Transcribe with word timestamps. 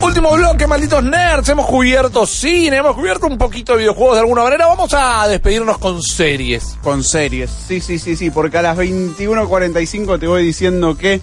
Último 0.00 0.30
bloque, 0.32 0.66
malditos 0.66 1.02
nerds. 1.02 1.48
Hemos 1.48 1.66
cubierto 1.66 2.26
cine, 2.26 2.76
hemos 2.76 2.94
cubierto 2.94 3.26
un 3.26 3.36
poquito 3.36 3.72
de 3.72 3.78
videojuegos 3.78 4.14
de 4.14 4.20
alguna 4.20 4.44
manera. 4.44 4.66
Vamos 4.66 4.94
a 4.94 5.26
despedirnos 5.26 5.78
con 5.78 6.00
series. 6.02 6.76
Con 6.82 7.02
series, 7.02 7.50
sí, 7.50 7.80
sí, 7.80 7.98
sí, 7.98 8.14
sí, 8.14 8.30
porque 8.30 8.58
a 8.58 8.62
las 8.62 8.78
21.45 8.78 10.20
te 10.20 10.26
voy 10.28 10.44
diciendo 10.44 10.96
que 10.96 11.20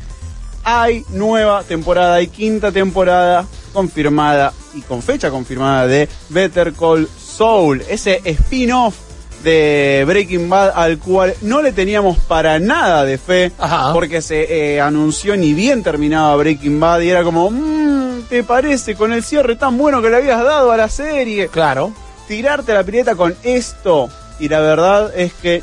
hay 0.66 1.06
nueva 1.10 1.64
temporada, 1.64 2.16
hay 2.16 2.28
quinta 2.28 2.72
temporada 2.72 3.46
confirmada 3.72 4.52
y 4.74 4.82
con 4.82 5.02
fecha 5.02 5.30
confirmada 5.30 5.88
de 5.88 6.10
Better 6.30 6.74
Call 6.74 7.08
Saul, 7.18 7.82
ese 7.88 8.22
spin-off 8.26 8.96
de 9.44 10.04
Breaking 10.08 10.50
Bad 10.50 10.72
al 10.76 10.98
cual 10.98 11.36
no 11.42 11.62
le 11.62 11.72
teníamos 11.72 12.18
para 12.18 12.58
nada 12.58 13.06
de 13.06 13.18
fe 13.20 13.52
Ajá. 13.60 13.94
porque 13.94 14.22
se 14.22 14.74
eh, 14.74 14.82
anunció 14.82 15.38
ni 15.38 15.54
bien 15.54 15.84
terminaba 15.84 16.36
Breaking 16.36 16.80
Bad 16.80 17.02
y 17.02 17.10
era 17.10 17.24
como, 17.24 17.52
mmm, 17.52 18.05
¿te 18.30 18.44
parece 18.44 18.96
con 18.96 19.12
el 19.14 19.24
cierre 19.24 19.56
tan 19.56 19.78
bueno 19.78 20.02
que 20.02 20.10
le 20.10 20.18
habías 20.18 20.44
dado 20.44 20.72
a 20.72 20.78
la 20.78 20.90
serie? 20.90 21.48
Claro. 21.50 21.92
tirarte 22.28 22.72
a 22.72 22.76
la 22.76 22.84
pileta 22.84 23.16
con 23.16 23.36
esto. 23.44 24.10
Y 24.40 24.50
la 24.50 24.60
verdad 24.60 25.12
es 25.16 25.32
que 25.34 25.62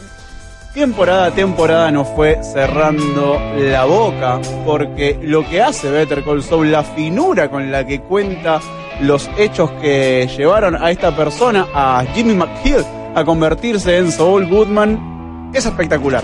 temporada 0.74 1.26
a 1.26 1.30
temporada 1.32 1.90
nos 1.90 2.08
fue 2.08 2.38
cerrando 2.42 3.38
la 3.56 3.84
boca. 3.84 4.40
Porque 4.64 5.18
lo 5.22 5.46
que 5.48 5.60
hace 5.60 5.90
Better 5.90 6.22
Call 6.24 6.42
Saul, 6.42 6.70
la 6.72 6.82
finura 6.84 7.50
con 7.50 7.70
la 7.72 7.84
que 7.86 8.00
cuenta 8.00 8.60
los 9.00 9.28
hechos 9.36 9.70
que 9.80 10.28
llevaron 10.36 10.76
a 10.80 10.90
esta 10.90 11.14
persona, 11.16 11.66
a 11.74 12.04
Jimmy 12.14 12.34
McGill, 12.34 12.84
a 13.14 13.24
convertirse 13.24 13.96
en 13.98 14.12
Saul 14.12 14.46
Goodman, 14.48 15.50
es 15.52 15.66
espectacular. 15.66 16.22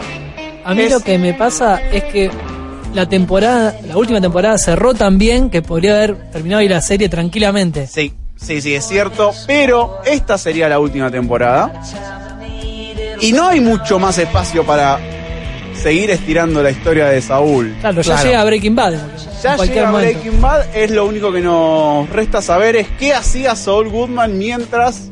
A 0.65 0.75
mí 0.75 0.83
Es- 0.83 0.93
lo 0.93 1.01
que 1.01 1.19
me 1.19 1.35
pasa 1.35 1.81
es 1.91 2.05
que 2.05 2.31
la 2.95 3.09
temporada, 3.09 3.75
la 3.87 3.97
última 3.97 4.21
temporada 4.21 4.59
cerró 4.59 4.95
tan 4.95 5.19
bien 5.19 5.51
que 5.51 5.63
podría 5.63 5.95
haber 5.97 6.31
terminado 6.31 6.61
ahí 6.61 6.69
la 6.69 6.81
serie 6.81 7.09
tranquilamente. 7.09 7.87
Sí, 7.87 8.13
sí, 8.37 8.61
sí, 8.61 8.75
es 8.75 8.87
cierto. 8.87 9.33
Pero 9.47 9.99
esta 10.05 10.39
sería 10.39 10.69
la 10.69 10.79
última 10.81 11.11
temporada. 11.11 11.73
Y 13.21 13.33
no 13.33 13.49
hay 13.49 13.61
mucho 13.61 13.99
más 13.99 14.17
espacio 14.19 14.65
para 14.65 14.99
seguir 15.75 16.11
estirando 16.11 16.63
la 16.63 16.71
historia 16.71 17.07
de 17.07 17.21
Saúl. 17.21 17.77
Claro, 17.81 18.01
ya 18.01 18.13
Claro. 18.15 18.27
llega 18.29 18.45
Breaking 18.45 18.75
Bad. 18.77 18.95
Ya 19.43 19.57
llega 19.57 19.91
momento. 19.91 20.19
Breaking 20.21 20.41
Bad, 20.41 20.67
es 20.77 20.91
lo 20.91 21.07
único 21.07 21.33
que 21.33 21.41
nos 21.41 22.09
resta 22.11 22.41
saber 22.43 22.77
es 22.77 22.89
qué 22.99 23.15
hacía 23.15 23.55
Saul 23.57 23.89
Goodman 23.89 24.39
mientras 24.39 25.09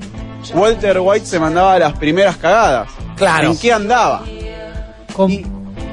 Walter 0.54 0.98
White 1.00 1.26
se 1.26 1.38
mandaba 1.40 1.78
las 1.78 1.92
primeras 1.94 2.36
cagadas. 2.36 2.88
Claro. 3.16 3.50
¿En 3.52 3.58
qué 3.58 3.72
andaba? 3.72 4.22
Con- 5.12 5.30
Y- 5.30 5.44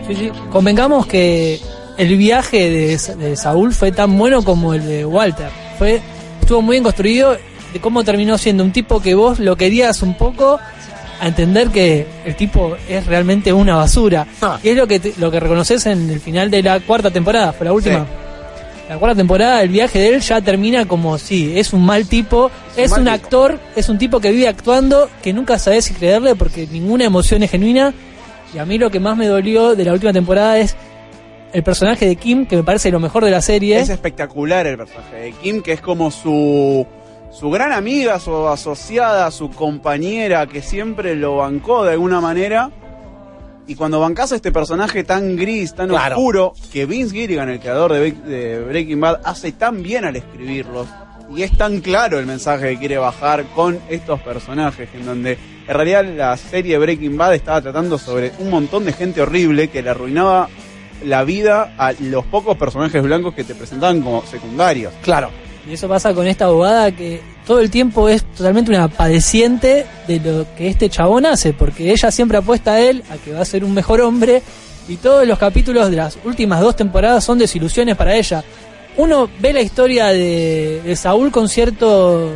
sí, 0.08 0.16
sí. 0.16 0.32
Convengamos 0.52 1.06
que 1.08 1.60
el 1.98 2.18
viaje 2.18 2.70
de, 2.70 2.98
de 3.18 3.36
Saúl 3.36 3.74
fue 3.74 3.92
tan 3.92 4.18
bueno 4.18 4.44
como 4.44 4.74
el 4.74 4.86
de 4.88 5.06
Walter. 5.06 5.50
Fue, 5.78 6.02
estuvo 6.42 6.62
muy 6.62 6.76
bien 6.76 6.84
construido 6.84 7.38
de 7.74 7.80
cómo 7.82 8.04
terminó 8.04 8.38
siendo 8.38 8.64
un 8.64 8.72
tipo 8.72 9.02
que 9.02 9.16
vos 9.16 9.40
lo 9.40 9.56
querías 9.56 10.02
un 10.02 10.16
poco 10.16 10.60
a 11.20 11.28
entender 11.28 11.70
que 11.70 12.06
el 12.26 12.36
tipo 12.36 12.76
es 12.90 13.06
realmente 13.06 13.54
una 13.54 13.76
basura. 13.76 14.28
Ah. 14.42 14.60
Y 14.64 14.70
es 14.70 14.76
lo 14.78 14.88
que 14.88 15.00
te- 15.00 15.14
lo 15.18 15.32
que 15.32 15.40
reconoces 15.40 15.86
en 15.86 16.10
el 16.10 16.20
final 16.20 16.52
de 16.52 16.62
la 16.64 16.80
cuarta 16.82 17.10
temporada, 17.12 17.54
fue 17.54 17.66
la 17.66 17.74
última. 17.74 18.00
Sí. 18.00 18.06
La 18.90 18.98
cuarta 18.98 19.16
temporada, 19.16 19.62
el 19.62 19.70
viaje 19.70 19.98
de 19.98 20.10
él 20.16 20.20
ya 20.22 20.42
termina 20.42 20.86
como 20.86 21.18
sí, 21.18 21.54
es 21.58 21.72
un 21.72 21.86
mal 21.86 22.06
tipo, 22.08 22.52
es 22.76 22.92
un 22.92 23.08
actor, 23.08 23.58
es 23.78 23.88
un 23.88 23.98
tipo 23.98 24.20
que 24.20 24.32
vive 24.32 24.48
actuando, 24.50 25.10
que 25.24 25.32
nunca 25.32 25.58
sabes 25.58 25.86
si 25.86 25.94
creerle 25.94 26.36
porque 26.36 26.68
ninguna 26.70 27.06
emoción 27.06 27.42
es 27.44 27.52
genuina. 27.52 27.94
Y 28.54 28.58
a 28.58 28.66
mí 28.66 28.78
lo 28.78 28.92
que 28.92 29.00
más 29.00 29.16
me 29.16 29.26
dolió 29.28 29.74
de 29.76 29.86
la 29.86 29.94
última 29.94 30.12
temporada 30.12 30.60
es 30.60 30.76
el 31.54 31.64
personaje 31.64 32.06
de 32.08 32.16
Kim, 32.16 32.46
que 32.46 32.56
me 32.56 32.64
parece 32.64 32.92
lo 32.92 33.00
mejor 33.00 33.24
de 33.24 33.32
la 33.32 33.42
serie. 33.42 33.80
Es 33.80 33.90
espectacular 33.90 34.66
el 34.68 34.78
personaje 34.78 35.16
de 35.18 35.32
Kim, 35.34 35.62
que 35.62 35.74
es 35.74 35.82
como 35.82 36.12
su, 36.12 36.86
su 37.32 37.50
gran 37.52 37.72
amiga, 37.72 38.20
su 38.20 38.48
asociada, 38.48 39.30
su 39.32 39.50
compañera, 39.52 40.48
que 40.48 40.62
siempre 40.62 41.16
lo 41.16 41.38
bancó 41.38 41.84
de 41.84 41.92
alguna 41.94 42.20
manera. 42.22 42.72
Y 43.66 43.76
cuando 43.76 44.00
bancas 44.00 44.32
a 44.34 44.36
este 44.36 44.52
personaje 44.52 45.04
tan 45.06 45.36
gris, 45.38 45.74
tan 45.74 45.88
Claro. 45.90 46.16
oscuro, 46.18 46.54
que 46.72 46.86
Vince 46.86 47.16
Gilligan, 47.16 47.48
el 47.50 47.60
creador 47.60 47.94
de, 47.94 48.12
de 48.12 48.60
Breaking 48.60 49.00
Bad, 49.00 49.22
hace 49.24 49.54
tan 49.54 49.82
bien 49.82 50.04
al 50.04 50.16
escribirlos, 50.18 50.88
y 51.34 51.44
es 51.44 51.56
tan 51.58 51.80
claro 51.80 52.20
el 52.20 52.26
mensaje 52.26 52.72
que 52.72 52.78
quiere 52.80 52.98
bajar 52.98 53.46
con 53.56 53.80
estos 53.90 54.20
personajes, 54.20 54.90
en 54.94 55.06
donde 55.06 55.38
en 55.66 55.74
realidad 55.74 56.04
la 56.04 56.36
serie 56.36 56.78
Breaking 56.78 57.16
Bad 57.18 57.36
estaba 57.36 57.62
tratando 57.62 57.98
sobre 57.98 58.34
un 58.40 58.50
montón 58.50 58.84
de 58.84 58.92
gente 58.92 59.22
horrible 59.22 59.70
que 59.70 59.82
le 59.82 59.92
arruinaba 59.92 60.50
la 61.06 61.24
vida 61.24 61.74
a 61.78 61.94
los 61.94 62.26
pocos 62.26 62.58
personajes 62.58 63.02
blancos 63.02 63.34
que 63.34 63.44
te 63.44 63.56
presentaban 63.56 64.02
como 64.02 64.26
secundarios. 64.26 64.94
Claro. 65.02 65.30
Y 65.70 65.74
eso 65.74 65.88
pasa 65.88 66.14
con 66.14 66.28
esta 66.28 66.46
abogada 66.46 66.92
que 66.92 67.22
todo 67.48 67.62
el 67.62 67.70
tiempo 67.70 68.10
es 68.10 68.24
totalmente 68.24 68.72
una 68.72 68.90
padeciente 68.90 69.86
de 70.08 70.20
lo 70.20 70.46
que 70.56 70.68
este 70.68 70.90
chabón 70.90 71.26
hace, 71.26 71.54
porque 71.54 71.92
ella 71.92 72.12
siempre 72.12 72.38
apuesta 72.38 72.74
a 72.74 72.82
él, 72.82 73.04
a 73.10 73.16
que 73.16 73.32
va 73.32 73.42
a 73.42 73.46
ser 73.46 73.64
un 73.64 73.74
mejor 73.74 74.02
hombre, 74.02 74.42
y 74.90 74.98
todos 74.98 75.26
los 75.26 75.40
capítulos 75.40 75.90
de 75.90 75.96
las 75.96 76.18
últimas 76.26 76.60
dos 76.60 76.76
temporadas 76.76 77.24
son 77.24 77.40
desilusiones 77.40 77.96
para 77.96 78.16
ella. 78.16 78.44
Uno 78.98 79.30
ve 79.40 79.54
la 79.54 79.62
historia 79.62 80.08
de, 80.08 80.82
de 80.84 80.96
Saúl 80.98 81.32
con 81.32 81.48
cierto... 81.48 82.30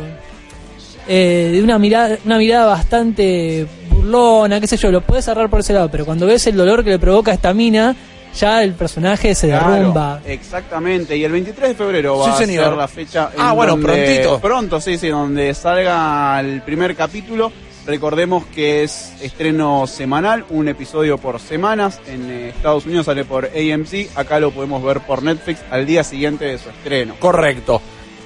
eh, 1.06 1.50
de 1.52 1.62
una 1.62 1.78
mirada, 1.78 2.18
una 2.24 2.38
mirada 2.38 2.66
bastante 2.66 3.66
burlona, 3.90 4.60
qué 4.60 4.66
sé 4.66 4.76
yo, 4.76 4.90
lo 4.90 5.00
puedes 5.00 5.24
cerrar 5.24 5.48
por 5.50 5.60
ese 5.60 5.72
lado, 5.72 5.90
pero 5.90 6.04
cuando 6.04 6.26
ves 6.26 6.46
el 6.46 6.56
dolor 6.56 6.84
que 6.84 6.90
le 6.90 6.98
provoca 6.98 7.30
a 7.30 7.34
esta 7.34 7.52
mina, 7.54 7.96
ya 8.38 8.62
el 8.62 8.74
personaje 8.74 9.34
se 9.34 9.48
Claro, 9.48 9.72
derrumba. 9.72 10.20
exactamente. 10.24 11.16
Y 11.16 11.24
el 11.24 11.32
23 11.32 11.70
de 11.70 11.74
febrero 11.74 12.18
va 12.18 12.36
Sí, 12.36 12.44
a 12.44 12.46
ser 12.46 12.72
la 12.72 12.88
fecha. 12.88 13.30
Ah, 13.38 13.52
bueno, 13.52 13.72
donde- 13.76 13.86
prontito. 13.86 14.38
Pronto, 14.40 14.80
sí, 14.80 14.96
sí, 14.98 15.08
donde 15.08 15.52
salga 15.54 16.38
el 16.40 16.62
primer 16.62 16.94
capítulo. 16.96 17.50
Recordemos 17.86 18.44
que 18.54 18.82
es 18.82 19.14
estreno 19.22 19.86
semanal, 19.86 20.44
un 20.50 20.68
episodio 20.68 21.16
por 21.16 21.40
semanas. 21.40 22.00
En 22.06 22.30
eh, 22.30 22.48
Estados 22.50 22.84
Unidos 22.84 23.06
sale 23.06 23.24
por 23.24 23.46
AMC, 23.46 24.10
acá 24.14 24.38
lo 24.40 24.50
podemos 24.50 24.82
ver 24.82 25.00
por 25.00 25.22
Netflix 25.22 25.60
al 25.70 25.86
día 25.86 26.04
siguiente 26.04 26.44
de 26.44 26.58
su 26.58 26.68
estreno. 26.68 27.14
Correcto. 27.18 27.80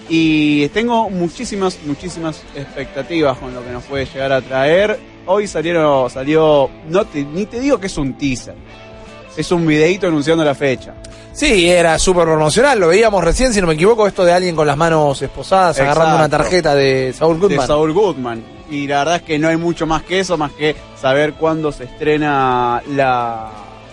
Y 0.09 0.69
tengo 0.71 1.09
muchísimas, 1.11 1.79
muchísimas 1.87 2.43
expectativas 2.57 3.39
con 3.39 3.55
lo 3.55 3.65
que 3.65 3.71
nos 3.71 3.85
puede 3.85 4.05
llegar 4.07 4.33
a 4.33 4.41
traer. 4.43 4.99
Hoy 5.27 5.47
salieron, 5.47 6.11
salió, 6.11 6.69
no 6.89 7.05
te- 7.05 7.23
ni 7.25 7.47
te 7.47 7.61
digo 7.61 7.79
que 7.79 7.87
es 7.87 7.97
un 7.97 8.15
teaser, 8.19 8.57
es 9.37 9.51
un 9.53 9.67
videito 9.67 10.07
anunciando 10.07 10.45
la 10.45 10.55
fecha. 10.55 10.95
Sí, 11.33 11.69
era 11.69 11.99
súper 11.99 12.25
promocional. 12.25 12.79
Lo 12.79 12.89
veíamos 12.89 13.25
recién, 13.25 13.53
si 13.53 13.61
no 13.61 13.67
me 13.67 13.75
equivoco, 13.75 14.07
esto 14.07 14.25
de 14.25 14.33
alguien 14.33 14.55
con 14.55 14.67
las 14.67 14.77
manos 14.77 15.21
esposadas 15.23 15.79
agarrando 15.81 16.17
una 16.17 16.29
tarjeta 16.29 16.75
de 16.75 17.15
Saul 17.17 17.39
Goodman. 17.39 17.61
de 17.61 17.67
Saul 17.67 17.93
Goodman. 17.93 18.45
Y 18.71 18.87
la 18.87 18.99
verdad 18.99 19.17
es 19.17 19.23
que 19.23 19.39
no 19.39 19.49
hay 19.49 19.57
mucho 19.57 19.87
más 19.87 20.03
que 20.03 20.21
eso, 20.21 20.37
más 20.37 20.53
que 20.53 20.77
saber 21.01 21.35
cuándo 21.35 21.73
se 21.73 21.85
estrena 21.85 22.83
la, 22.91 23.51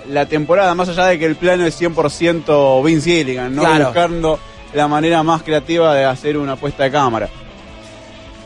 la 0.09 0.25
temporada, 0.25 0.75
más 0.75 0.89
allá 0.89 1.05
de 1.07 1.19
que 1.19 1.25
el 1.25 1.35
plano 1.35 1.66
es 1.66 1.79
100% 1.81 2.83
Vince 2.83 3.09
Gilligan, 3.09 3.56
¿no? 3.56 3.61
Claro. 3.61 3.85
Buscando 3.85 4.39
la 4.73 4.88
manera 4.88 5.23
más 5.23 5.44
creativa 5.44 5.95
de 5.95 6.06
hacer 6.06 6.38
una 6.38 6.56
puesta 6.56 6.83
de 6.83 6.91
cámara. 6.91 7.30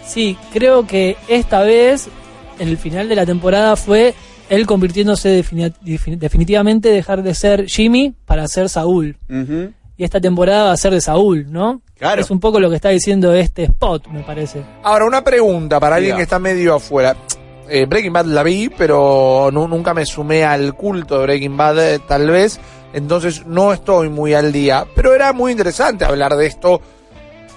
Sí, 0.05 0.37
creo 0.51 0.85
que 0.85 1.17
esta 1.27 1.61
vez, 1.61 2.09
en 2.59 2.67
el 2.67 2.77
final 2.77 3.09
de 3.09 3.15
la 3.15 3.25
temporada, 3.25 3.75
fue 3.75 4.13
él 4.49 4.65
convirtiéndose 4.67 5.41
defini- 5.43 5.73
defini- 5.83 6.17
definitivamente, 6.17 6.89
dejar 6.89 7.23
de 7.23 7.33
ser 7.33 7.65
Jimmy 7.67 8.13
para 8.25 8.47
ser 8.47 8.69
Saúl. 8.69 9.17
Y 9.95 10.03
esta 10.03 10.19
temporada 10.19 10.63
va 10.65 10.71
a 10.71 10.77
ser 10.77 10.91
de 10.93 11.01
Saúl, 11.01 11.45
¿no? 11.51 11.81
Claro. 11.97 12.21
Es 12.21 12.31
un 12.31 12.39
poco 12.39 12.59
lo 12.59 12.69
que 12.69 12.75
está 12.77 12.89
diciendo 12.89 13.33
este 13.33 13.63
spot, 13.63 14.07
me 14.07 14.21
parece. 14.21 14.61
Ahora, 14.83 15.05
una 15.05 15.23
pregunta 15.23 15.79
para 15.79 15.95
alguien 15.97 16.09
Diga. 16.11 16.17
que 16.17 16.23
está 16.23 16.39
medio 16.39 16.75
afuera. 16.75 17.15
Eh, 17.69 17.85
Breaking 17.85 18.11
Bad 18.11 18.25
la 18.25 18.43
vi, 18.43 18.69
pero 18.75 19.49
nu- 19.53 19.67
nunca 19.67 19.93
me 19.93 20.05
sumé 20.05 20.43
al 20.43 20.73
culto 20.75 21.17
de 21.19 21.23
Breaking 21.23 21.55
Bad, 21.55 21.79
eh, 21.93 21.99
tal 22.07 22.29
vez. 22.29 22.59
Entonces 22.93 23.45
no 23.45 23.71
estoy 23.71 24.09
muy 24.09 24.33
al 24.33 24.51
día. 24.51 24.85
Pero 24.95 25.13
era 25.15 25.31
muy 25.31 25.51
interesante 25.51 26.03
hablar 26.05 26.35
de 26.35 26.45
esto, 26.47 26.81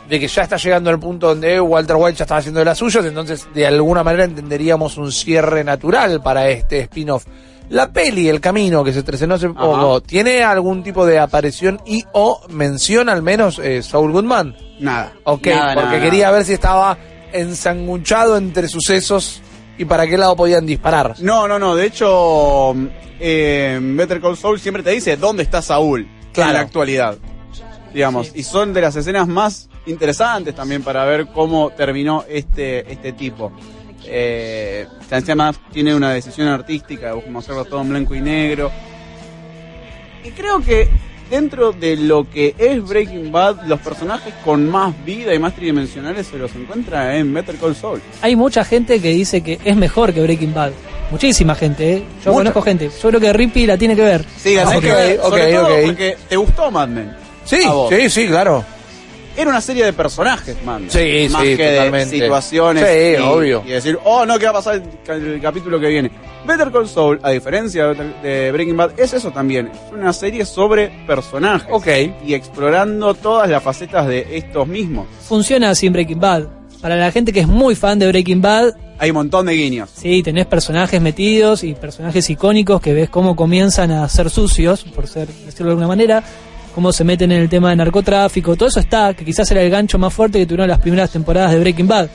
de 0.09 0.21
que 0.21 0.29
ya 0.29 0.43
está 0.43 0.57
llegando 0.57 0.91
al 0.91 0.99
punto 1.01 1.29
donde 1.29 1.61
Walter 1.61 1.97
White 1.99 2.19
ya 2.19 2.25
estaba 2.25 2.39
haciendo 2.39 2.61
de 2.61 2.65
las 2.67 2.79
suyas. 2.79 3.05
Entonces, 3.05 3.47
de 3.55 3.67
alguna 3.67 4.03
manera 4.05 4.25
entenderíamos 4.25 4.97
un 4.99 5.11
cierre 5.13 5.65
natural 5.65 6.23
para 6.23 6.49
este 6.49 6.81
spin-off. 6.81 7.25
La 7.69 7.91
peli 7.93 8.29
El 8.29 8.41
Camino, 8.41 8.85
que 8.85 8.93
se 8.93 9.01
estrenó 9.01 9.35
hace 9.35 9.49
poco, 9.49 10.01
¿tiene 10.01 10.45
algún 10.45 10.85
tipo 10.85 11.05
de 11.05 11.19
aparición 11.19 11.81
y 11.85 12.05
o 12.13 12.41
mención 12.51 13.09
al 13.09 13.23
menos 13.23 13.59
eh, 13.59 13.83
Saul 13.83 14.13
Goodman? 14.13 14.55
Nada. 14.79 15.13
Ok, 15.25 15.49
Nada, 15.49 15.75
porque 15.75 15.87
nada, 15.97 16.01
quería 16.01 16.27
nada. 16.27 16.37
ver 16.37 16.45
si 16.47 16.53
estaba 16.53 16.97
ensanguchado 17.33 18.37
entre 18.37 18.69
sucesos 18.69 19.41
y 19.79 19.85
para 19.85 20.07
qué 20.07 20.17
lado 20.17 20.37
podían 20.37 20.65
disparar. 20.65 21.15
No, 21.19 21.49
no, 21.49 21.59
no. 21.59 21.75
De 21.75 21.87
hecho, 21.87 22.75
eh, 23.19 23.79
Better 23.83 24.21
Call 24.21 24.37
Saul 24.37 24.61
siempre 24.61 24.83
te 24.85 24.91
dice 24.91 25.17
dónde 25.17 25.43
está 25.43 25.61
Saúl 25.61 26.07
Claro. 26.33 26.51
en 26.51 26.55
la 26.55 26.61
actualidad. 26.61 27.17
Digamos, 27.93 28.31
y 28.35 28.43
son 28.43 28.73
de 28.75 28.81
las 28.83 28.95
escenas 28.95 29.27
más 29.27 29.69
interesantes 29.87 30.55
también 30.55 30.83
para 30.83 31.05
ver 31.05 31.27
cómo 31.29 31.71
terminó 31.71 32.25
este, 32.29 32.91
este 32.93 33.13
tipo. 33.13 33.53
Eh, 34.05 34.87
encima 35.11 35.53
tiene 35.73 35.95
una 35.95 36.13
decisión 36.13 36.49
artística 36.49 37.13
de 37.15 37.39
hacerlo 37.39 37.65
todo 37.65 37.81
en 37.81 37.89
blanco 37.89 38.15
y 38.15 38.21
negro. 38.21 38.71
Y 40.25 40.31
creo 40.31 40.61
que 40.61 40.89
dentro 41.31 41.73
de 41.73 41.97
lo 41.97 42.29
que 42.29 42.55
es 42.59 42.83
Breaking 42.83 43.33
Bad, 43.33 43.67
los 43.67 43.81
personajes 43.81 44.33
con 44.45 44.69
más 44.69 44.95
vida 45.05 45.35
y 45.35 45.39
más 45.39 45.55
tridimensionales 45.55 46.27
se 46.27 46.39
los 46.39 46.55
encuentra 46.55 47.17
en 47.17 47.33
Better 47.33 47.57
Call 47.57 47.75
Saul. 47.75 48.01
Hay 48.23 48.37
mucha 48.37 48.65
gente 48.65 49.01
que 49.01 49.09
dice 49.11 49.43
que 49.43 49.59
es 49.65 49.77
mejor 49.77 50.13
que 50.13 50.21
Breaking 50.23 50.55
Bad. 50.55 50.73
Muchísima 51.11 51.55
gente, 51.55 51.93
¿eh? 51.95 52.03
Yo 52.25 52.33
Mucha. 52.33 52.39
conozco 52.39 52.63
gente. 52.63 52.91
Yo 52.91 53.09
creo 53.09 53.21
que 53.21 53.33
Rippy 53.33 53.67
la 53.67 53.77
tiene 53.79 53.95
que 53.95 54.03
ver. 54.03 54.25
Sí, 54.37 54.55
la 54.57 54.65
tenés 54.65 54.79
ok, 54.79 54.83
que 54.83 54.93
ver, 54.93 55.21
sobre 55.21 55.57
ok, 55.57 55.63
todo 55.63 55.75
ok. 55.77 55.87
porque 55.87 56.17
te 56.29 56.37
gustó 56.37 56.71
Mad 56.71 56.89
Men. 56.89 57.17
Sí, 57.45 57.61
sí, 57.91 58.11
sí, 58.11 58.27
claro. 58.27 58.65
Era 59.37 59.51
una 59.51 59.61
serie 59.61 59.85
de 59.85 59.93
personajes. 59.93 60.57
Sí, 60.57 60.65
Más 60.65 61.43
sí, 61.43 61.57
que 61.57 61.69
totalmente. 61.77 62.17
de 62.17 62.23
situaciones. 62.23 62.85
Sí, 62.89 63.15
y, 63.19 63.23
obvio. 63.23 63.63
Y 63.67 63.71
decir, 63.71 63.99
oh, 64.05 64.25
no, 64.25 64.39
¿qué 64.39 64.45
va 64.47 64.51
a 64.51 64.55
pasar 64.55 64.83
el, 65.09 65.35
el 65.35 65.41
capítulo 65.41 65.79
que 65.79 65.89
viene? 65.89 66.11
Better 66.47 66.71
Call 66.71 66.89
Saul, 66.89 67.19
a 67.23 67.31
diferencia 67.31 67.89
de 67.89 68.53
Breaking 68.53 68.77
Bad, 68.77 68.93
es 68.99 69.13
eso 69.13 69.33
también. 69.33 69.67
Es 69.67 69.93
una 69.93 70.13
serie 70.13 70.45
sobre 70.45 70.89
personajes. 71.07 71.69
Ok. 71.71 71.87
Y 72.25 72.35
explorando 72.35 73.15
todas 73.15 73.51
las 73.51 73.63
facetas 73.63 74.07
de 74.07 74.27
estos 74.33 74.67
mismos. 74.67 75.07
Funciona 75.29 75.75
sin 75.75 75.93
Breaking 75.93 76.21
Bad. 76.21 76.45
Para 76.81 76.97
la 76.97 77.11
gente 77.11 77.33
que 77.33 77.41
es 77.41 77.49
muy 77.49 77.75
fan 77.75 77.99
de 77.99 78.07
Breaking 78.07 78.41
Bad, 78.41 78.75
Hay 78.99 79.11
un 79.11 79.17
montón 79.17 79.47
de 79.47 79.55
guiños. 79.55 79.91
sí, 79.93 80.23
tenés 80.23 80.47
personajes 80.47 81.01
metidos 81.03 81.65
y 81.65 81.75
personajes 81.75 82.31
icónicos 82.31 82.81
que 82.81 82.93
ves 82.95 83.11
cómo 83.11 83.35
comienzan 83.35 83.91
a 83.91 84.09
ser 84.09 84.31
sucios, 84.31 84.85
por 84.85 85.07
ser, 85.09 85.27
decirlo 85.27 85.67
de 85.67 85.71
alguna 85.73 85.89
manera, 85.89 86.23
cómo 86.77 86.93
se 86.93 87.05
meten 87.05 87.33
en 87.33 87.41
el 87.41 87.49
tema 87.49 87.71
de 87.71 87.77
narcotráfico, 87.77 88.55
todo 88.55 88.69
eso 88.69 88.81
está, 88.81 89.15
que 89.15 89.25
quizás 89.25 89.51
era 89.51 89.63
el 89.63 89.71
gancho 89.71 89.99
más 89.99 90.13
fuerte 90.13 90.39
que 90.39 90.45
tuvieron 90.45 90.69
las 90.69 90.79
primeras 90.79 91.11
temporadas 91.11 91.51
de 91.53 91.59
Breaking 91.59 91.89
Bad, 91.89 92.11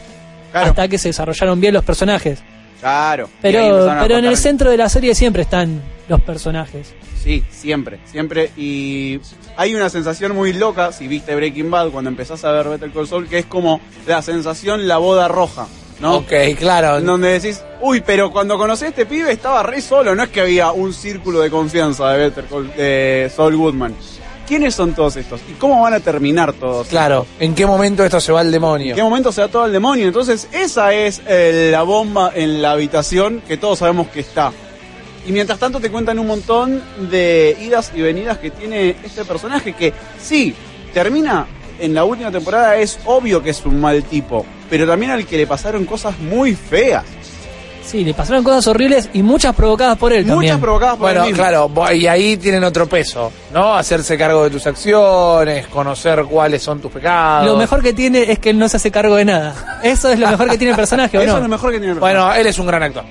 Claro. 0.52 0.68
hasta 0.68 0.88
que 0.88 1.00
se 1.00 1.10
desarrollaron 1.10 1.60
bien 1.60 1.74
los 1.74 1.84
personajes. 1.84 2.44
Claro. 2.80 3.28
Pero, 3.42 3.92
pero 4.00 4.20
en 4.20 4.26
el 4.26 4.38
centro 4.38 4.70
de 4.70 4.78
la 4.78 4.88
serie 4.88 5.16
siempre 5.16 5.42
están 5.42 5.82
los 6.08 6.22
personajes. 6.22 6.94
Sí, 7.24 7.44
siempre, 7.50 8.02
siempre. 8.06 8.52
Y 8.56 9.20
hay 9.58 9.74
una 9.74 9.90
sensación 9.90 10.36
muy 10.36 10.54
loca, 10.54 10.92
si 10.92 11.08
viste 11.08 11.36
Breaking 11.36 11.72
Bad, 11.72 11.90
cuando 11.90 12.12
empezás 12.12 12.46
a 12.46 12.52
ver 12.52 12.70
Better 12.70 12.92
Call 12.92 13.08
Saul, 13.08 13.28
que 13.28 13.40
es 13.40 13.46
como 13.48 13.82
la 14.06 14.22
sensación 14.22 14.88
la 14.88 14.98
boda 14.98 15.28
roja, 15.28 15.66
¿no? 16.00 16.18
Ok, 16.18 16.34
claro. 16.60 17.00
En 17.00 17.06
donde 17.08 17.30
decís, 17.40 17.64
uy, 17.82 18.04
pero 18.06 18.32
cuando 18.32 18.60
conocí 18.60 18.86
a 18.86 18.90
este 18.90 19.08
pibe 19.08 19.32
estaba 19.32 19.64
re 19.64 19.82
solo, 19.82 20.14
no 20.14 20.22
es 20.22 20.30
que 20.30 20.42
había 20.42 20.72
un 20.72 20.94
círculo 20.94 21.40
de 21.40 21.50
confianza 21.50 22.10
de 22.12 22.20
Better 22.30 22.46
Call, 22.46 22.72
de 22.76 23.32
Saul 23.36 23.58
Goodman. 23.58 23.96
¿Quiénes 24.52 24.76
son 24.76 24.94
todos 24.94 25.16
estos? 25.16 25.40
¿Y 25.50 25.54
cómo 25.54 25.82
van 25.82 25.94
a 25.94 26.02
terminar 26.02 26.52
todos? 26.52 26.88
Claro, 26.88 27.26
¿en 27.40 27.56
qué 27.56 27.66
momento 27.66 28.04
esto 28.04 28.20
se 28.20 28.34
va 28.34 28.42
al 28.42 28.48
¿En 28.48 28.52
demonio? 28.52 28.96
qué 28.96 29.02
momento 29.02 29.32
se 29.32 29.40
da 29.40 29.48
todo 29.48 29.66
el 29.66 29.72
demonio? 29.72 30.08
Entonces, 30.08 30.50
esa 30.52 30.94
es 30.94 31.22
eh, 31.26 31.70
la 31.72 31.84
bomba 31.84 32.34
en 32.36 32.62
la 32.62 32.74
habitación 32.74 33.42
que 33.48 33.56
todos 33.56 33.80
sabemos 33.80 34.10
que 34.10 34.20
está. 34.20 34.52
Y 35.26 35.32
mientras 35.32 35.58
tanto 35.58 35.80
te 35.80 35.90
cuentan 35.90 36.20
un 36.20 36.28
montón 36.28 36.84
de 37.10 37.56
idas 37.62 37.94
y 37.96 38.02
venidas 38.02 38.40
que 38.40 38.52
tiene 38.52 38.98
este 39.06 39.24
personaje 39.24 39.72
que 39.72 39.94
sí, 40.22 40.54
termina 40.94 41.48
en 41.80 41.94
la 41.94 42.04
última 42.04 42.30
temporada, 42.30 42.76
es 42.76 43.00
obvio 43.06 43.42
que 43.42 43.52
es 43.52 43.66
un 43.66 43.80
mal 43.80 44.04
tipo, 44.04 44.46
pero 44.70 44.86
también 44.86 45.14
al 45.14 45.26
que 45.26 45.38
le 45.38 45.48
pasaron 45.48 45.86
cosas 45.86 46.20
muy 46.20 46.56
feas. 46.56 47.06
Sí, 47.84 48.04
le 48.04 48.14
pasaron 48.14 48.44
cosas 48.44 48.66
horribles 48.68 49.10
y 49.14 49.24
muchas 49.24 49.56
provocadas 49.56 49.98
por 49.98 50.14
él 50.14 50.20
Muchas 50.24 50.36
también. 50.36 50.60
provocadas 50.62 50.94
por 50.96 51.02
Bueno, 51.08 51.22
él 51.24 51.32
mismo. 51.32 51.44
claro, 51.44 51.72
y 51.94 52.08
ahí 52.08 52.38
tienen 52.38 52.64
otro 52.64 52.88
peso, 52.88 53.32
¿no? 53.54 53.76
Hacerse 53.76 54.18
cargo 54.18 54.44
de 54.44 54.50
tus 54.52 54.66
acciones, 54.68 55.68
conocer 55.68 56.24
cuáles 56.26 56.62
son 56.64 56.80
tus 56.80 56.92
pecados. 56.92 57.46
Lo 57.48 57.58
mejor 57.58 57.82
que 57.82 57.92
tiene 57.94 58.32
es 58.32 58.40
que 58.40 58.52
él 58.52 58.60
no 58.60 58.70
se 58.70 58.78
hace 58.78 58.92
cargo 58.92 59.16
de 59.16 59.26
nada. 59.26 59.80
Eso 59.84 60.10
es 60.12 60.20
lo 60.20 60.28
mejor 60.28 60.50
que 60.50 60.58
tiene 60.58 60.72
el 60.72 60.78
personaje, 60.78 61.18
¿o 61.18 61.22
Eso 61.22 61.32
no? 61.32 61.38
es 61.38 61.44
lo 61.44 61.50
mejor 61.50 61.72
que 61.72 61.80
tiene 61.80 61.94
el 61.94 62.00
Bueno, 62.00 62.34
él 62.34 62.46
es 62.48 62.58
un 62.60 62.68
gran 62.68 62.84
actor. 62.84 63.04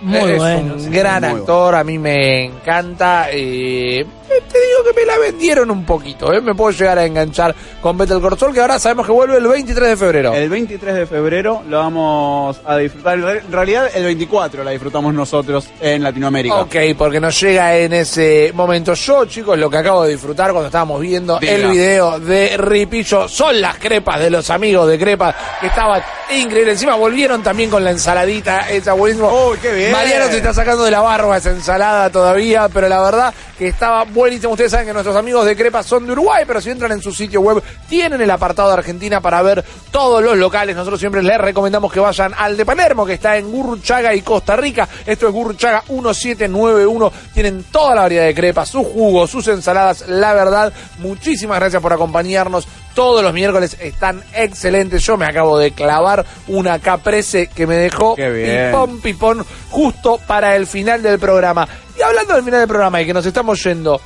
Muy 0.00 0.30
es 0.30 0.38
bueno, 0.38 0.74
un 0.74 0.80
sí, 0.80 0.90
gran 0.90 1.22
muy 1.28 1.40
actor, 1.40 1.74
a 1.74 1.82
mí 1.82 1.98
me 1.98 2.44
encanta. 2.44 3.26
eh, 3.32 4.06
te 4.28 4.58
digo 4.60 4.84
que 4.84 5.00
me 5.00 5.06
la 5.06 5.18
vendieron 5.18 5.70
un 5.70 5.84
poquito, 5.84 6.32
¿eh? 6.32 6.40
me 6.40 6.54
puedo 6.54 6.70
llegar 6.70 6.98
a 6.98 7.04
enganchar 7.04 7.54
con 7.80 7.96
Betel 7.96 8.20
Corsol, 8.20 8.52
que 8.52 8.60
ahora 8.60 8.78
sabemos 8.78 9.06
que 9.06 9.12
vuelve 9.12 9.36
el 9.36 9.46
23 9.46 9.88
de 9.90 9.96
febrero. 9.96 10.34
El 10.34 10.48
23 10.48 10.94
de 10.94 11.06
febrero 11.06 11.62
lo 11.68 11.78
vamos 11.78 12.60
a 12.64 12.76
disfrutar. 12.76 13.18
En 13.18 13.52
realidad, 13.52 13.90
el 13.94 14.04
24 14.04 14.64
la 14.64 14.70
disfrutamos 14.70 15.14
nosotros 15.14 15.68
en 15.80 16.02
Latinoamérica. 16.02 16.56
Ok, 16.56 16.76
porque 16.96 17.20
nos 17.20 17.40
llega 17.40 17.76
en 17.76 17.92
ese 17.92 18.52
momento. 18.54 18.94
Yo, 18.94 19.24
chicos, 19.26 19.58
lo 19.58 19.70
que 19.70 19.78
acabo 19.78 20.04
de 20.04 20.12
disfrutar 20.12 20.50
cuando 20.50 20.66
estábamos 20.66 21.00
viendo 21.00 21.38
Diga. 21.38 21.52
el 21.52 21.70
video 21.70 22.20
de 22.20 22.56
Ripillo 22.56 23.28
son 23.28 23.60
las 23.60 23.78
crepas 23.78 24.20
de 24.20 24.30
los 24.30 24.50
amigos 24.50 24.88
de 24.88 24.98
Crepas 24.98 25.34
que 25.60 25.66
estaban 25.68 26.02
increíbles. 26.30 26.74
Encima 26.74 26.94
volvieron 26.94 27.42
también 27.42 27.70
con 27.70 27.84
la 27.84 27.90
ensaladita, 27.90 28.68
esa 28.70 28.92
buenísimo. 28.92 29.48
¡Uy, 29.48 29.58
qué 29.58 29.72
bien! 29.72 29.92
Mariano 29.92 30.26
se 30.26 30.38
está 30.38 30.52
sacando 30.52 30.84
de 30.84 30.90
la 30.90 31.00
barba 31.00 31.36
esa 31.36 31.50
ensalada 31.50 32.10
todavía, 32.10 32.68
pero 32.68 32.88
la 32.88 33.00
verdad 33.00 33.34
que 33.56 33.68
estaba 33.68 34.04
buenísimo. 34.18 34.52
Ustedes 34.52 34.72
saben 34.72 34.86
que 34.88 34.92
nuestros 34.92 35.16
amigos 35.16 35.46
de 35.46 35.56
Crepas 35.56 35.86
son 35.86 36.04
de 36.04 36.12
Uruguay, 36.12 36.44
pero 36.46 36.60
si 36.60 36.70
entran 36.70 36.90
en 36.92 37.00
su 37.00 37.12
sitio 37.12 37.40
web, 37.40 37.62
tienen 37.88 38.20
el 38.20 38.30
apartado 38.30 38.68
de 38.68 38.74
Argentina 38.74 39.20
para 39.20 39.40
ver 39.42 39.64
todos 39.92 40.22
los 40.22 40.36
locales. 40.36 40.74
Nosotros 40.74 40.98
siempre 40.98 41.22
les 41.22 41.38
recomendamos 41.38 41.92
que 41.92 42.00
vayan 42.00 42.34
al 42.36 42.56
de 42.56 42.66
Palermo, 42.66 43.06
que 43.06 43.14
está 43.14 43.36
en 43.36 43.50
Gurruchaga 43.50 44.14
y 44.14 44.22
Costa 44.22 44.56
Rica. 44.56 44.88
Esto 45.06 45.28
es 45.28 45.32
Gurruchaga 45.32 45.84
1791. 45.88 47.12
Tienen 47.32 47.64
toda 47.70 47.94
la 47.94 48.02
variedad 48.02 48.24
de 48.24 48.34
crepas, 48.34 48.68
sus 48.68 48.86
jugos, 48.86 49.30
sus 49.30 49.46
ensaladas. 49.48 50.08
La 50.08 50.34
verdad, 50.34 50.72
muchísimas 50.98 51.60
gracias 51.60 51.80
por 51.80 51.92
acompañarnos. 51.92 52.66
Todos 52.98 53.22
los 53.22 53.32
miércoles 53.32 53.76
están 53.78 54.24
excelentes. 54.34 55.04
Yo 55.04 55.16
me 55.16 55.24
acabo 55.24 55.56
de 55.56 55.70
clavar 55.70 56.26
una 56.48 56.80
caprese 56.80 57.46
que 57.46 57.64
me 57.64 57.76
dejó 57.76 58.16
Qué 58.16 58.28
bien. 58.28 58.72
pipón, 58.72 59.00
pipón, 59.00 59.46
justo 59.70 60.18
para 60.26 60.56
el 60.56 60.66
final 60.66 61.00
del 61.00 61.20
programa. 61.20 61.68
Y 61.96 62.02
hablando 62.02 62.34
del 62.34 62.42
final 62.42 62.58
del 62.58 62.68
programa 62.68 63.00
y 63.00 63.06
que 63.06 63.14
nos 63.14 63.24
estamos 63.24 63.62
yendo, 63.62 64.00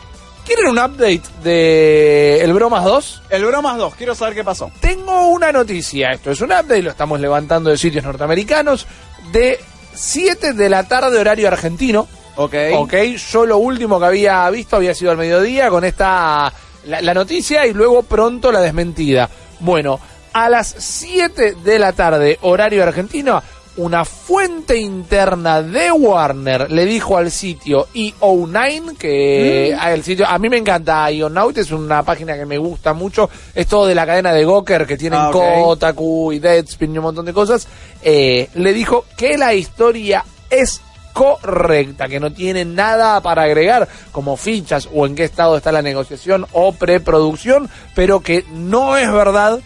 ¿quieren 0.45 0.67
un 0.67 0.79
update 0.79 1.23
de 1.43 2.43
El 2.43 2.53
Bromas 2.53 2.85
2? 2.85 3.23
El 3.31 3.47
Bromas 3.47 3.79
2, 3.79 3.95
quiero 3.95 4.15
saber 4.15 4.35
qué 4.35 4.45
pasó. 4.45 4.71
Tengo 4.79 5.29
una 5.29 5.51
noticia, 5.53 6.11
esto 6.11 6.31
es 6.31 6.43
un 6.43 6.53
update, 6.53 6.83
lo 6.83 6.91
estamos 6.91 7.19
levantando 7.19 7.71
de 7.71 7.79
sitios 7.79 8.05
norteamericanos, 8.05 8.87
de 9.33 9.59
7 9.95 10.53
de 10.53 10.69
la 10.69 10.87
tarde 10.87 11.19
horario 11.19 11.49
argentino. 11.49 12.07
Ok. 12.37 12.55
Ok, 12.75 12.95
yo 13.33 13.47
lo 13.47 13.57
último 13.57 13.99
que 13.99 14.05
había 14.05 14.51
visto 14.51 14.77
había 14.77 14.95
sido 14.95 15.13
al 15.13 15.17
mediodía 15.17 15.71
con 15.71 15.83
esta 15.83 16.53
la, 16.87 17.01
la 17.01 17.15
noticia 17.15 17.67
y 17.67 17.73
luego 17.73 18.03
pronto 18.03 18.53
la 18.53 18.61
desmentida. 18.61 19.29
Bueno, 19.61 20.01
a 20.33 20.49
las 20.49 20.75
7 20.79 21.57
de 21.63 21.79
la 21.79 21.93
tarde, 21.93 22.39
horario 22.43 22.83
argentino, 22.83 23.43
una 23.77 24.05
fuente 24.05 24.77
interna 24.77 25.63
de 25.63 25.91
Warner 25.93 26.71
le 26.71 26.85
dijo 26.85 27.17
al 27.17 27.31
sitio 27.31 27.89
EO9 27.95 28.99
que 28.99 29.71
el 29.71 30.05
sitio 30.05 30.27
a 30.29 30.39
mí 30.39 30.51
me 30.51 30.59
encanta 30.59 31.11
EO9 31.11 31.57
es 31.57 31.71
una 31.71 32.03
página 32.03 32.37
que 32.37 32.45
me 32.45 32.59
gusta 32.59 32.93
mucho 32.93 33.31
es 33.55 33.67
todo 33.67 33.87
de 33.87 33.95
la 33.95 34.05
cadena 34.05 34.35
de 34.35 34.45
Gawker 34.45 34.87
que 34.87 34.99
tienen 34.99 35.21
Ah. 35.23 35.31
Kotaku 35.33 36.33
y 36.33 36.39
Deadspin 36.39 36.95
y 36.95 36.99
un 36.99 37.05
montón 37.05 37.25
de 37.25 37.33
cosas 37.33 37.67
eh, 38.03 38.51
le 38.57 38.75
dijo 38.75 39.07
que 39.17 39.39
la 39.39 39.55
historia 39.55 40.23
es 40.51 40.83
correcta, 41.13 42.09
que 42.09 42.21
no 42.21 42.33
tiene 42.33 42.65
nada 42.65 43.21
para 43.21 43.43
agregar 43.43 43.89
como 44.13 44.37
fichas 44.37 44.89
o 44.93 45.07
en 45.07 45.15
qué 45.15 45.25
estado 45.25 45.57
está 45.57 45.73
la 45.73 45.83
negociación 45.83 46.47
o 46.53 46.73
preproducción, 46.73 47.69
pero 47.95 48.21
que 48.21 48.45
no 48.53 48.97
es 48.97 49.11
verdad, 49.13 49.61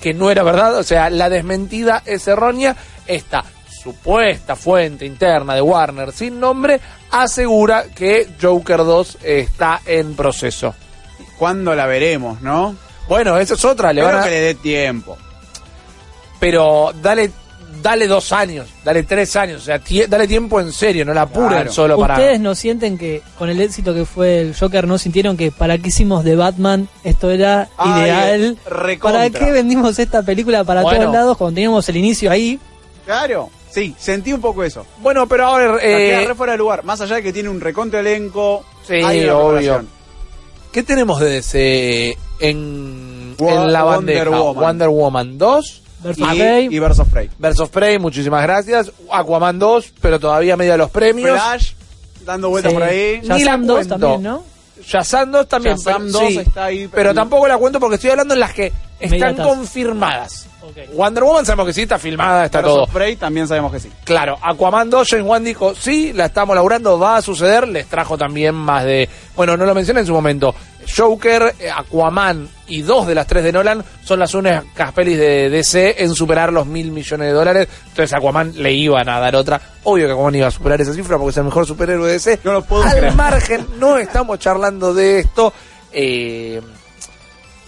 que 0.00 0.14
no 0.14 0.30
era 0.30 0.42
verdad, 0.42 0.76
o 0.76 0.82
sea, 0.82 1.10
la 1.10 1.28
desmentida 1.28 2.02
es 2.06 2.26
errónea, 2.28 2.76
esta 3.06 3.44
supuesta 3.82 4.54
fuente 4.54 5.04
interna 5.06 5.54
de 5.54 5.60
Warner 5.62 6.12
sin 6.12 6.38
nombre 6.38 6.80
asegura 7.10 7.84
que 7.94 8.28
Joker 8.40 8.78
2 8.78 9.18
está 9.22 9.80
en 9.84 10.14
proceso. 10.14 10.74
¿Cuándo 11.38 11.74
la 11.74 11.86
veremos, 11.86 12.40
no? 12.42 12.76
Bueno, 13.08 13.36
esa 13.38 13.54
es 13.54 13.64
otra, 13.64 13.92
le 13.92 14.00
Espero 14.00 14.18
van 14.18 14.22
a- 14.24 14.28
que 14.28 14.34
le 14.34 14.40
dé 14.40 14.54
tiempo. 14.54 15.18
pero 16.38 16.92
dale 17.02 17.30
dale 17.82 18.06
dos 18.06 18.32
años, 18.32 18.68
dale 18.84 19.02
tres 19.02 19.34
años, 19.36 19.62
o 19.62 19.64
sea, 19.64 19.80
tie- 19.82 20.06
dale 20.06 20.28
tiempo 20.28 20.60
en 20.60 20.72
serio, 20.72 21.04
no 21.04 21.12
la 21.12 21.22
apuren 21.22 21.48
Claro. 21.48 21.72
solo 21.72 21.98
para... 21.98 22.14
¿Ustedes 22.14 22.40
no 22.40 22.54
sienten 22.54 22.96
que 22.96 23.22
con 23.38 23.48
el 23.50 23.60
éxito 23.60 23.92
que 23.92 24.04
fue 24.04 24.40
el 24.40 24.54
Joker 24.56 24.86
no 24.86 24.98
sintieron 24.98 25.36
que 25.36 25.50
para 25.50 25.76
qué 25.78 25.88
hicimos 25.88 26.24
de 26.24 26.36
Batman 26.36 26.88
esto 27.04 27.30
era 27.30 27.68
Ay, 27.76 28.02
ideal? 28.02 28.58
recontra. 28.66 29.20
¿Para 29.28 29.30
qué 29.30 29.50
vendimos 29.52 29.98
esta 29.98 30.22
película 30.22 30.64
para 30.64 30.82
Bueno. 30.82 31.00
todos 31.00 31.12
lados 31.12 31.36
cuando 31.36 31.54
teníamos 31.56 31.88
el 31.88 31.96
inicio 31.96 32.30
ahí? 32.30 32.58
Claro. 33.04 33.50
Sí, 33.70 33.94
sentí 33.98 34.32
un 34.34 34.40
poco 34.40 34.62
eso. 34.64 34.86
Bueno, 34.98 35.26
pero 35.26 35.46
ahora... 35.46 35.78
Eh, 35.82 36.24
re 36.28 36.34
fuera 36.34 36.52
de 36.52 36.58
lugar. 36.58 36.84
Más 36.84 37.00
allá 37.00 37.16
de 37.16 37.22
que 37.22 37.32
tiene 37.32 37.48
un 37.48 37.58
recontra 37.60 38.00
elenco. 38.00 38.64
Sí, 38.86 38.94
hay 38.94 39.24
una 39.24 39.36
obvio. 39.38 39.84
¿Qué 40.70 40.82
tenemos 40.82 41.18
de 41.20 41.30
DC 41.30 42.18
en, 42.40 43.34
Wo- 43.38 43.48
en 43.64 43.72
la 43.72 43.84
Wonder 43.84 44.26
bandeja? 44.28 44.42
Woman. 44.42 44.62
Wonder 44.64 44.88
Woman 44.88 45.38
2 45.38 45.81
Versus 46.02 46.26
Y, 46.34 46.38
Prey. 46.38 46.66
y 46.70 46.78
Birds 46.78 46.98
of 46.98 47.08
Prey. 47.08 47.30
versus 47.38 47.68
Prey, 47.68 47.98
muchísimas 47.98 48.42
gracias. 48.42 48.90
Aquaman 49.10 49.58
2, 49.58 49.92
pero 50.00 50.18
todavía 50.18 50.56
medio 50.56 50.72
de 50.72 50.78
los 50.78 50.90
premios. 50.90 51.30
Flash, 51.40 51.72
dando 52.24 52.50
vueltas 52.50 52.72
Sí. 52.72 52.78
por 52.78 52.82
ahí. 52.86 53.20
Ya- 53.22 53.34
Ni 53.36 53.44
la 53.44 53.50
Shazam 53.52 53.66
2 53.66 53.76
cuento. 53.76 53.98
también, 53.98 54.22
¿no? 54.22 54.44
Shazam 54.84 55.30
2 55.32 55.48
también. 55.48 55.76
Shazam 55.76 56.02
pero- 56.06 56.12
2 56.18 56.28
sí, 56.28 56.38
está 56.38 56.64
ahí. 56.64 56.88
pero 56.92 57.14
tampoco 57.14 57.46
la 57.46 57.56
cuento 57.58 57.78
porque 57.78 57.94
estoy 57.96 58.10
hablando 58.10 58.34
en 58.34 58.40
las 58.40 58.52
que 58.52 58.66
están 58.98 59.18
Inmediatas. 59.18 59.46
confirmadas. 59.46 60.46
Wonder 60.94 61.24
Woman 61.24 61.44
sabemos 61.46 61.66
que 61.66 61.72
sí, 61.72 61.82
está 61.82 61.98
filmada, 61.98 62.44
está 62.46 62.58
Birds 62.60 62.72
todo. 62.74 62.82
of 62.84 62.90
Prey 62.90 63.16
también 63.16 63.48
sabemos 63.48 63.72
que 63.72 63.80
sí. 63.80 63.90
Claro, 64.04 64.38
Aquaman 64.42 64.88
2, 64.90 65.08
James 65.08 65.26
Wan 65.26 65.44
dijo, 65.44 65.74
sí, 65.74 66.12
la 66.12 66.26
estamos 66.26 66.54
laburando, 66.54 66.98
va 66.98 67.16
a 67.16 67.22
suceder, 67.22 67.66
les 67.68 67.86
trajo 67.86 68.16
también 68.18 68.54
más 68.54 68.84
de, 68.84 69.08
bueno, 69.36 69.56
no 69.56 69.64
lo 69.66 69.74
mencioné 69.74 70.00
en 70.00 70.06
su 70.06 70.12
momento, 70.12 70.54
Joker, 70.96 71.54
eh, 71.60 71.70
Aquaman 71.70 72.48
y 72.66 72.82
dos 72.82 73.06
de 73.06 73.14
las 73.14 73.26
tres 73.26 73.44
de 73.44 73.52
Nolan 73.52 73.84
son 74.04 74.18
las 74.18 74.34
únicas 74.34 74.92
pelis 74.94 75.16
de 75.18 75.48
DC 75.50 76.02
en 76.02 76.14
superar 76.14 76.52
los 76.52 76.66
mil 76.66 76.90
millones 76.90 77.28
de 77.28 77.32
dólares, 77.32 77.68
entonces 77.88 78.12
Aquaman 78.14 78.52
le 78.56 78.72
iban 78.72 79.08
a 79.08 79.20
dar 79.20 79.36
otra, 79.36 79.60
obvio 79.84 80.06
que 80.06 80.12
Aquaman 80.12 80.34
iba 80.34 80.48
a 80.48 80.50
superar 80.50 80.80
esa 80.80 80.92
cifra 80.92 81.16
porque 81.18 81.30
es 81.30 81.36
el 81.36 81.44
mejor 81.44 81.66
superhéroe 81.66 82.06
de 82.06 82.12
DC, 82.14 82.40
No 82.44 82.52
lo 82.52 82.62
puedo 82.64 82.82
al 82.84 82.90
creer. 82.96 83.14
margen, 83.14 83.66
no 83.78 83.96
estamos 83.98 84.38
charlando 84.38 84.92
de 84.94 85.20
esto, 85.20 85.52
eh, 85.92 86.60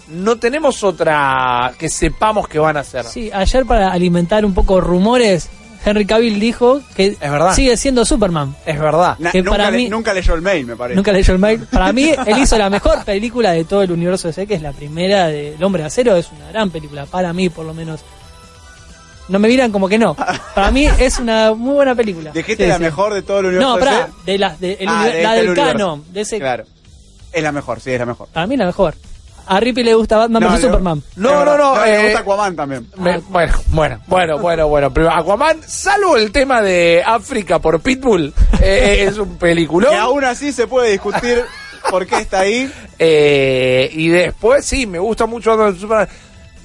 no 0.08 0.36
tenemos 0.36 0.82
otra 0.84 1.72
que 1.78 1.88
sepamos 1.88 2.48
que 2.48 2.58
van 2.58 2.76
a 2.76 2.80
hacer. 2.80 3.04
Sí, 3.04 3.30
ayer 3.32 3.64
para 3.64 3.92
alimentar 3.92 4.44
un 4.44 4.52
poco 4.54 4.80
rumores, 4.80 5.48
Henry 5.84 6.06
Cavill 6.06 6.40
dijo 6.40 6.80
que 6.96 7.08
Es 7.20 7.30
verdad. 7.30 7.54
sigue 7.54 7.76
siendo 7.76 8.04
Superman. 8.04 8.54
Es 8.64 8.78
verdad. 8.78 9.16
Na- 9.18 9.30
Que 9.30 9.38
nunca, 9.42 9.50
para 9.50 9.70
le- 9.70 9.76
mí- 9.78 9.88
nunca 9.88 10.14
leyó 10.14 10.34
el 10.34 10.40
mail, 10.42 10.66
me 10.66 10.76
parece. 10.76 10.96
Nunca 10.96 11.12
leyó 11.12 11.32
el 11.34 11.38
mail. 11.38 11.66
Para 11.70 11.92
mí, 11.92 12.10
él 12.26 12.38
hizo 12.38 12.56
la 12.56 12.70
mejor 12.70 13.04
película 13.04 13.52
de 13.52 13.64
todo 13.64 13.82
el 13.82 13.92
universo 13.92 14.28
DC, 14.28 14.46
que 14.46 14.54
es 14.54 14.62
la 14.62 14.72
primera 14.72 15.26
de 15.28 15.54
El 15.54 15.62
Hombre 15.64 15.82
de 15.82 15.88
Acero. 15.88 16.16
Es 16.16 16.30
una 16.32 16.48
gran 16.48 16.70
película, 16.70 17.04
para 17.06 17.32
mí 17.32 17.48
por 17.50 17.66
lo 17.66 17.74
menos. 17.74 18.00
No 19.28 19.38
me 19.38 19.48
miran 19.48 19.72
como 19.72 19.88
que 19.88 19.98
no. 19.98 20.14
Para 20.54 20.70
mí 20.70 20.86
es 20.98 21.18
una 21.18 21.54
muy 21.54 21.74
buena 21.74 21.94
película. 21.94 22.30
Dijiste 22.32 22.64
Sí, 22.64 22.68
la 22.68 22.76
sí. 22.76 22.82
mejor 22.82 23.14
de 23.14 23.22
todo 23.22 23.38
el 23.40 23.46
universo 23.46 23.70
No, 23.74 23.78
pará, 23.78 24.08
de 24.26 24.38
la, 24.38 24.54
de, 24.56 24.72
el 24.80 24.88
Ah, 24.88 25.04
de 25.06 25.22
la 25.22 25.30
este 25.30 25.40
del 25.40 25.50
universo. 25.50 25.72
canon. 25.78 26.04
De 26.12 26.20
ese, 26.20 26.38
Claro. 26.38 26.64
Es 27.32 27.42
la 27.42 27.50
mejor, 27.50 27.80
sí, 27.80 27.90
es 27.90 27.98
la 27.98 28.06
mejor. 28.06 28.28
Para 28.32 28.46
mí 28.46 28.56
la 28.56 28.66
mejor. 28.66 28.94
A 29.46 29.60
Rippy 29.60 29.82
le 29.82 29.94
gusta 29.94 30.16
Batman 30.16 30.42
No, 30.42 30.48
vs 30.48 30.54
le- 30.56 30.60
Superman. 30.62 31.02
No, 31.16 31.44
no, 31.44 31.56
no, 31.58 31.74
Me 31.76 31.94
eh, 31.94 32.02
gusta 32.04 32.18
Aquaman 32.20 32.56
también. 32.56 32.88
Me- 32.96 33.18
bueno, 33.28 33.52
bueno, 33.68 34.00
bueno, 34.06 34.38
bueno, 34.38 34.68
bueno. 34.68 34.92
Primero, 34.92 35.14
Aquaman, 35.14 35.58
salvo 35.66 36.16
el 36.16 36.32
tema 36.32 36.62
de 36.62 37.02
África 37.04 37.58
por 37.58 37.80
Pitbull, 37.80 38.32
eh, 38.60 38.96
eh, 39.00 39.04
es 39.08 39.18
un 39.18 39.36
peliculón. 39.36 39.90
Que 39.92 39.98
aún 39.98 40.24
así 40.24 40.52
se 40.52 40.66
puede 40.66 40.92
discutir 40.92 41.42
por 41.90 42.06
qué 42.06 42.16
está 42.18 42.40
ahí. 42.40 42.70
Eh, 42.98 43.90
y 43.92 44.08
después, 44.08 44.64
sí, 44.64 44.86
me 44.86 44.98
gusta 44.98 45.26
mucho 45.26 45.50
Batman 45.50 45.72
vs 45.72 45.80
Superman. 45.80 46.08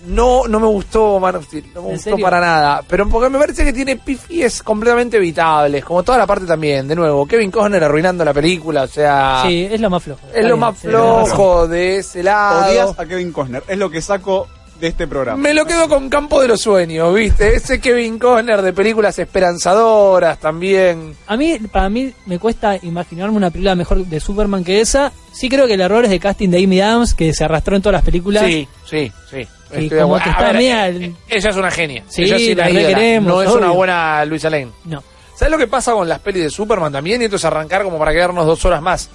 No, 0.09 0.47
no 0.47 0.59
me 0.59 0.67
gustó 0.67 1.19
Man 1.19 1.35
of 1.35 1.45
Steel, 1.45 1.65
no 1.73 1.81
me 1.81 1.87
¿En 1.89 1.93
gustó 1.95 2.09
serio? 2.11 2.23
para 2.25 2.39
nada. 2.39 2.83
Pero 2.87 3.07
porque 3.07 3.29
me 3.29 3.37
parece 3.39 3.63
que 3.63 3.73
tiene 3.73 3.95
pifies 3.95 4.61
completamente 4.63 5.17
evitables, 5.17 5.83
como 5.85 6.03
toda 6.03 6.17
la 6.17 6.27
parte 6.27 6.45
también. 6.45 6.87
De 6.87 6.95
nuevo, 6.95 7.25
Kevin 7.27 7.51
Costner 7.51 7.83
arruinando 7.83 8.25
la 8.25 8.33
película, 8.33 8.83
o 8.83 8.87
sea, 8.87 9.43
Sí, 9.45 9.67
es 9.71 9.79
lo 9.79 9.89
más 9.89 10.03
flojo. 10.03 10.21
es 10.33 10.45
lo 10.45 10.57
más 10.57 10.77
flojo 10.77 11.67
de 11.67 11.97
ese 11.97 12.23
lado. 12.23 12.69
Odias 12.69 12.99
a 12.99 13.05
Kevin 13.05 13.31
Costner. 13.31 13.63
Es 13.67 13.77
lo 13.77 13.89
que 13.89 14.01
saco 14.01 14.47
de 14.79 14.87
este 14.87 15.07
programa. 15.07 15.37
Me 15.41 15.53
lo 15.53 15.65
quedo 15.65 15.89
con 15.89 16.07
Campo 16.09 16.41
de 16.41 16.47
los 16.47 16.61
Sueños, 16.61 17.13
¿viste? 17.13 17.53
Ese 17.55 17.81
Kevin 17.81 18.17
Costner 18.17 18.61
de 18.61 18.71
películas 18.73 19.19
esperanzadoras 19.19 20.39
también. 20.39 21.15
A 21.27 21.35
mí, 21.37 21.57
para 21.71 21.89
mí, 21.89 22.13
me 22.25 22.39
cuesta 22.39 22.77
imaginarme 22.81 23.37
una 23.37 23.49
película 23.49 23.75
mejor 23.75 24.05
de 24.05 24.19
Superman 24.19 24.63
que 24.63 24.79
esa. 24.81 25.11
Sí 25.33 25.49
creo 25.49 25.67
que 25.67 25.73
el 25.73 25.81
error 25.81 26.03
es 26.05 26.09
de 26.09 26.19
casting 26.19 26.49
de 26.49 26.63
Amy 26.63 26.81
Adams, 26.81 27.13
que 27.13 27.33
se 27.33 27.43
arrastró 27.43 27.75
en 27.75 27.81
todas 27.81 27.93
las 27.93 28.03
películas. 28.05 28.45
Sí, 28.45 28.67
sí, 28.89 29.11
sí. 29.29 29.47
Estoy 29.71 29.99
como 29.99 30.17
que 30.17 30.29
A 30.29 30.31
está 30.31 30.43
ver, 30.47 30.53
media 30.55 30.87
eh, 30.87 30.89
el- 30.89 31.15
Ella 31.29 31.49
es 31.49 31.55
una 31.55 31.71
genia. 31.71 32.03
Sí, 32.07 32.23
Ella 32.23 32.35
la 32.37 32.41
ídola. 32.69 32.87
requeremos, 32.87 33.27
No 33.33 33.41
es 33.41 33.49
una 33.49 33.71
buena 33.71 34.25
Luisa 34.25 34.49
Lane. 34.49 34.69
No. 34.85 35.03
¿Sabes 35.35 35.51
lo 35.51 35.57
que 35.57 35.67
pasa 35.67 35.93
con 35.93 36.07
las 36.09 36.19
pelis 36.19 36.43
de 36.43 36.49
Superman 36.49 36.91
también? 36.91 37.21
Y 37.21 37.25
esto 37.25 37.37
es 37.37 37.45
arrancar 37.45 37.83
como 37.83 37.97
para 37.97 38.11
quedarnos 38.11 38.45
dos 38.45 38.63
horas 38.65 38.81
más. 38.81 39.09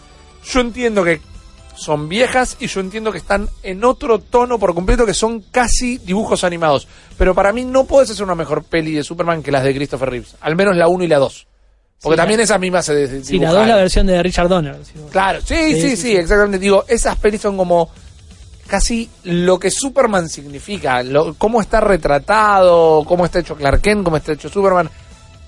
Yo 0.44 0.60
entiendo 0.60 1.04
que 1.04 1.20
son 1.76 2.08
viejas 2.08 2.56
y 2.60 2.66
yo 2.68 2.80
entiendo 2.80 3.10
que 3.12 3.18
están 3.18 3.48
en 3.62 3.84
otro 3.84 4.20
tono 4.20 4.58
por 4.58 4.74
completo, 4.74 5.04
que 5.04 5.12
son 5.12 5.40
casi 5.50 5.98
dibujos 5.98 6.44
animados. 6.44 6.86
Pero 7.18 7.34
para 7.34 7.52
mí 7.52 7.64
no 7.64 7.84
puedes 7.84 8.10
hacer 8.10 8.22
una 8.24 8.34
mejor 8.36 8.62
peli 8.64 8.92
de 8.92 9.02
Superman 9.04 9.42
que 9.42 9.50
las 9.50 9.64
de 9.64 9.74
Christopher 9.74 10.08
Reeves. 10.10 10.36
Al 10.40 10.54
menos 10.56 10.76
la 10.76 10.86
1 10.88 11.04
y 11.04 11.08
la 11.08 11.18
2. 11.18 11.46
Porque 12.00 12.14
Sí, 12.16 12.20
también 12.20 12.40
esas 12.40 12.60
mismas 12.60 12.84
se 12.86 12.94
de- 12.94 13.06
Sí, 13.08 13.14
la 13.14 13.22
dibujaron. 13.48 13.54
dos 13.60 13.68
la 13.68 13.76
versión 13.76 14.06
de 14.06 14.22
Richard 14.22 14.48
Donner. 14.48 14.76
sí. 14.84 14.92
Claro, 15.10 15.40
Sí, 15.40 15.74
sí, 15.74 15.80
sí, 15.90 15.96
sí. 15.96 16.16
exactamente. 16.16 16.58
Digo, 16.58 16.84
esas 16.86 17.16
pelis 17.16 17.40
son 17.40 17.56
como 17.56 17.90
casi 18.66 19.08
lo 19.24 19.58
que 19.58 19.70
Superman 19.70 20.28
significa, 20.28 21.02
lo, 21.02 21.34
cómo 21.34 21.60
está 21.60 21.80
retratado, 21.80 23.04
cómo 23.04 23.24
está 23.24 23.40
hecho 23.40 23.56
Clark 23.56 23.80
Kent, 23.80 24.04
cómo 24.04 24.16
está 24.16 24.32
hecho 24.32 24.48
Superman. 24.48 24.88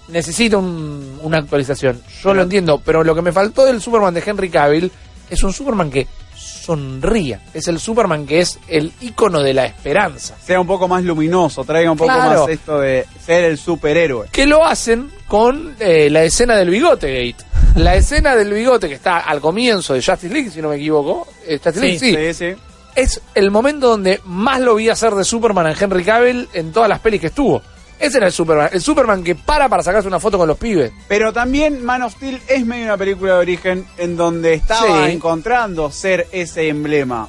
Necesita 0.08 0.58
un- 0.58 1.18
una 1.22 1.38
actualización. 1.38 2.00
Yo 2.22 2.32
lo 2.32 2.42
entiendo, 2.42 2.80
pero 2.84 3.02
lo 3.02 3.14
que 3.14 3.22
me 3.22 3.32
faltó 3.32 3.64
del 3.64 3.80
Superman 3.80 4.14
de 4.14 4.22
Henry 4.24 4.48
Cavill 4.50 4.90
es 5.28 5.42
un 5.42 5.52
Superman 5.52 5.90
que 5.90 6.06
sonría. 6.36 7.40
Es 7.54 7.66
el 7.68 7.78
Superman 7.80 8.26
que 8.26 8.40
es 8.40 8.58
el 8.68 8.92
icono 9.00 9.40
de 9.40 9.54
la 9.54 9.66
esperanza. 9.66 10.36
Sea 10.44 10.60
un 10.60 10.66
poco 10.66 10.86
más 10.88 11.02
luminoso, 11.04 11.64
traiga 11.64 11.90
un 11.90 11.96
poco 11.98 12.12
Claro. 12.12 12.42
más 12.42 12.50
esto 12.50 12.78
de 12.80 13.04
ser 13.24 13.44
el 13.44 13.58
superhéroe. 13.58 14.28
que 14.30 14.46
lo 14.46 14.64
hacen 14.64 15.10
con 15.26 15.74
eh, 15.80 16.08
la 16.10 16.22
escena 16.24 16.54
del 16.56 16.70
bigote 16.70 17.08
gate. 17.32 17.44
La 17.76 17.94
escena 17.96 18.34
del 18.36 18.52
bigote 18.52 18.88
que 18.88 18.94
está 18.94 19.18
al 19.20 19.40
comienzo 19.40 19.92
de 19.94 20.02
Justice 20.02 20.32
League, 20.32 20.50
si 20.50 20.62
no 20.62 20.68
me 20.70 20.76
equivoco. 20.76 21.26
Eh, 21.46 21.58
Justice 21.62 21.80
League, 21.84 21.98
sí. 21.98 22.14
sí, 22.34 22.34
sí. 22.54 22.60
Es 22.96 23.20
el 23.34 23.50
momento 23.50 23.88
donde 23.88 24.20
más 24.24 24.60
lo 24.60 24.74
vi 24.74 24.88
hacer 24.88 25.14
de 25.14 25.22
Superman 25.24 25.66
en 25.68 25.76
Henry 25.80 26.02
Cavill 26.04 26.48
en 26.52 26.72
todas 26.72 26.88
las 26.88 26.98
pelis 27.00 27.20
que 27.20 27.26
estuvo. 27.28 27.62
Ese 27.98 28.18
era 28.18 28.26
el 28.26 28.32
Superman, 28.32 28.68
el 28.72 28.80
Superman 28.82 29.22
que 29.24 29.34
para 29.36 29.68
para 29.70 29.82
sacarse 29.82 30.06
una 30.08 30.20
foto 30.20 30.36
con 30.36 30.48
los 30.48 30.58
pibes. 30.58 30.92
Pero 31.08 31.32
también 31.32 31.82
Man 31.84 32.02
of 32.02 32.12
Steel 32.14 32.40
es 32.48 32.66
medio 32.66 32.84
una 32.84 32.96
película 32.98 33.34
de 33.34 33.38
origen 33.38 33.86
en 33.96 34.16
donde 34.16 34.52
estaba 34.54 35.06
Sí. 35.06 35.12
encontrando 35.12 35.90
ser 35.90 36.26
ese 36.32 36.68
emblema. 36.68 37.28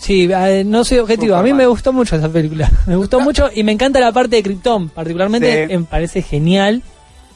Sí, 0.00 0.28
no 0.64 0.84
soy 0.84 0.98
objetivo. 0.98 1.34
A 1.34 1.42
mí 1.42 1.52
me 1.52 1.66
gustó 1.66 1.92
mucho 1.92 2.14
esa 2.14 2.28
película. 2.28 2.70
Me 2.86 2.94
gustó 2.94 3.18
mucho 3.20 3.50
y 3.52 3.64
me 3.64 3.72
encanta 3.72 3.98
la 3.98 4.12
parte 4.12 4.36
de 4.36 4.42
Krypton. 4.44 4.90
Particularmente 4.90 5.66
Sí. 5.68 5.76
me 5.76 5.84
parece 5.84 6.22
genial. 6.22 6.82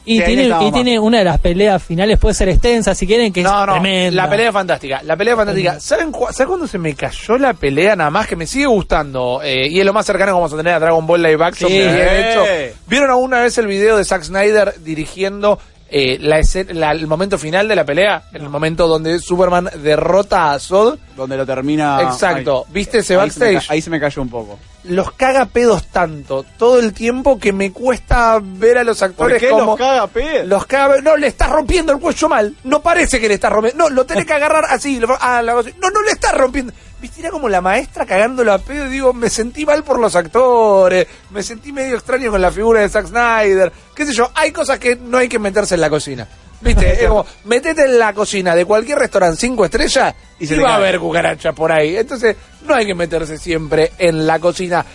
Y, 0.05 0.17
Sí, 0.19 0.25
tiene, 0.25 0.51
y 0.61 0.71
tiene 0.73 0.99
una 0.99 1.19
de 1.19 1.23
las 1.23 1.39
peleas 1.39 1.81
finales, 1.81 2.19
puede 2.19 2.33
ser 2.35 2.49
extensa 2.49 2.93
si 2.93 3.07
quieren, 3.07 3.31
que 3.31 3.39
es 3.39 3.45
No, 3.45 3.65
no, 3.65 3.73
tremenda. 3.73 4.23
la 4.23 4.29
pelea 4.29 4.47
es 4.49 4.53
fantástica. 4.53 5.01
La 5.03 5.15
pelea 5.15 5.33
es 5.33 5.37
fantástica. 5.37 5.79
¿Saben, 5.79 6.11
cu- 6.11 6.27
¿saben 6.31 6.47
cuándo 6.47 6.67
se 6.67 6.77
me 6.77 6.93
cayó 6.93 7.37
la 7.37 7.53
pelea 7.53 7.95
nada 7.95 8.09
más? 8.09 8.27
Que 8.27 8.35
me 8.35 8.45
sigue 8.45 8.65
gustando. 8.65 9.39
Eh, 9.43 9.67
y 9.69 9.79
es 9.79 9.85
lo 9.85 9.93
más 9.93 10.05
cercano 10.05 10.31
que 10.31 10.35
vamos 10.35 10.51
a 10.53 10.57
tener 10.57 10.73
a 10.73 10.79
Dragon 10.79 11.07
Ball 11.07 11.21
Live 11.23 11.43
Action. 11.45 11.69
Sí. 11.71 11.77
bien 11.77 11.95
hecho. 11.97 12.43
¿Vieron 12.87 13.09
alguna 13.11 13.39
vez 13.41 13.57
el 13.57 13.67
video 13.67 13.95
de 13.97 14.03
Zack 14.03 14.23
Snyder 14.23 14.75
dirigiendo 14.83 15.57
eh, 15.95 16.17
la 16.19 16.39
escena- 16.39 16.73
la- 16.73 16.91
el 16.91 17.07
momento 17.07 17.37
final 17.37 17.67
de 17.67 17.75
la 17.75 17.85
pelea? 17.85 18.23
El 18.33 18.49
momento 18.49 18.87
donde 18.87 19.19
Superman 19.19 19.69
derrota 19.83 20.51
a 20.51 20.59
Zod. 20.59 20.97
Donde 21.15 21.37
lo 21.37 21.45
termina. 21.45 22.01
Exacto. 22.01 22.65
¿Viste 22.73 22.97
ese 22.99 23.13
ahí 23.15 23.29
se 23.29 23.39
me 23.39 23.45
backstage? 23.45 23.67
ca- 23.67 23.73
ahí 23.73 23.81
se 23.81 23.89
me 23.89 23.99
cayó 23.99 24.21
un 24.21 24.29
poco. 24.29 24.59
Los 24.85 25.11
caga 25.13 25.45
pedos 25.45 25.87
tanto 25.87 26.43
todo 26.57 26.79
el 26.79 26.93
tiempo 26.93 27.39
que 27.39 27.53
me 27.53 27.71
cuesta 27.71 28.39
ver 28.41 28.77
a 28.77 28.83
los 28.83 28.99
¿Por 28.99 29.09
actores 29.09 29.39
qué 29.41 29.49
como 29.49 29.65
los 29.65 29.77
caga 29.77 30.07
pedo? 30.07 30.45
los 30.45 30.65
caga 30.65 31.01
no 31.01 31.15
le 31.15 31.27
estás 31.27 31.49
rompiendo 31.49 31.93
el 31.93 31.99
cuello 31.99 32.27
mal 32.29 32.55
no 32.65 32.81
parece 32.81 33.19
que 33.19 33.27
le 33.27 33.35
estás 33.35 33.51
rompiendo 33.51 33.85
no 33.85 33.95
lo 33.95 34.05
tenés 34.05 34.25
que 34.25 34.33
agarrar 34.33 34.65
así 34.69 34.99
la 34.99 35.07
no 35.07 35.89
no 35.89 36.01
le 36.03 36.11
estás 36.11 36.33
rompiendo. 36.33 36.73
Viste 37.01 37.19
era 37.19 37.31
como 37.31 37.49
la 37.49 37.59
maestra 37.59 38.05
cagándolo 38.05 38.53
a 38.53 38.59
pedo 38.59 38.85
y 38.85 38.89
digo 38.89 39.13
me 39.13 39.29
sentí 39.29 39.65
mal 39.65 39.83
por 39.83 39.99
los 39.99 40.15
actores 40.15 41.05
me 41.31 41.43
sentí 41.43 41.71
medio 41.73 41.95
extraño 41.95 42.31
con 42.31 42.41
la 42.41 42.51
figura 42.51 42.79
de 42.81 42.89
Zack 42.89 43.07
Snyder 43.07 43.71
qué 43.93 44.05
sé 44.05 44.13
yo 44.13 44.31
hay 44.35 44.51
cosas 44.51 44.79
que 44.79 44.95
no 44.95 45.17
hay 45.17 45.27
que 45.27 45.39
meterse 45.39 45.75
en 45.75 45.81
la 45.81 45.89
cocina 45.89 46.27
Viste, 46.63 46.91
es 47.03 47.07
como, 47.07 47.25
metete 47.45 47.83
en 47.83 47.99
la 47.99 48.13
cocina 48.13 48.55
de 48.55 48.65
cualquier 48.65 48.99
restaurante 48.99 49.37
cinco 49.39 49.65
estrellas 49.65 50.13
y, 50.39 50.47
se 50.47 50.55
te 50.55 50.61
va 50.61 50.73
a 50.73 50.75
haber 50.77 50.99
cucarachas 50.99 51.53
por 51.53 51.71
ahí. 51.71 51.95
Entonces, 51.95 52.35
no 52.67 52.73
hay 52.73 52.85
que 52.85 52.95
meterse 52.95 53.37
siempre 53.37 53.91
en 53.97 54.25
la 54.25 54.39
cocina. 54.39 54.85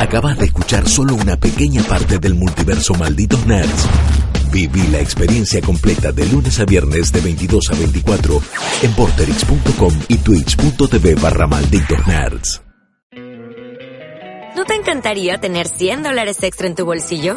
Acabas 0.00 0.38
de 0.38 0.46
escuchar 0.46 0.88
solo 0.88 1.14
una 1.14 1.36
pequeña 1.36 1.82
parte 1.82 2.18
del 2.18 2.34
multiverso 2.34 2.94
Malditos 2.94 3.46
Nerds. 3.46 3.86
Viví 4.52 4.86
la 4.88 5.00
experiencia 5.00 5.60
completa 5.60 6.12
de 6.12 6.24
lunes 6.26 6.60
a 6.60 6.64
viernes 6.64 7.12
de 7.12 7.20
22 7.20 7.70
a 7.70 7.74
24 7.74 8.42
en 8.82 8.92
porterix.com 8.94 10.00
y 10.08 10.18
twitch.tv 10.18 11.14
barra 11.16 11.46
Malditos 11.46 12.06
Nerds. 12.06 12.62
¿No 14.54 14.64
te 14.64 14.74
encantaría 14.74 15.36
tener 15.36 15.68
100 15.68 16.02
dólares 16.02 16.42
extra 16.42 16.66
en 16.66 16.74
tu 16.74 16.86
bolsillo? 16.86 17.36